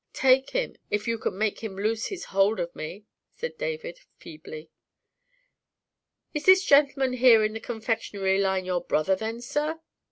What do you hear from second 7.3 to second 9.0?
in the confectionery line your